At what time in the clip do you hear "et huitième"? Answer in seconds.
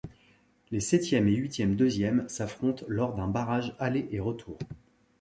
1.27-1.75